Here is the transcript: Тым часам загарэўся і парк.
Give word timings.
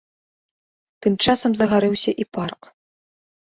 Тым 1.07 1.13
часам 1.25 1.51
загарэўся 1.61 2.11
і 2.25 2.27
парк. 2.39 2.61